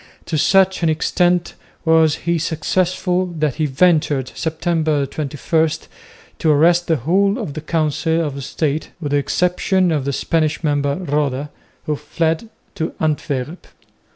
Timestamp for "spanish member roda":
10.13-11.51